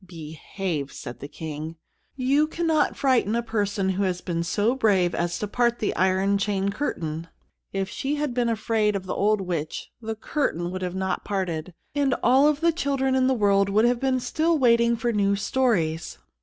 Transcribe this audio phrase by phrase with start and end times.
[0.03, 1.75] "Behave!" said the King.
[2.15, 6.39] "You cannot frighten a person who has been so brave as to part the iron
[6.39, 7.27] chain curtain.
[7.71, 11.75] If she had been afraid of the old witch, the curtain would not have parted,
[11.93, 16.17] and all the children in the world would have been still waiting for new stories."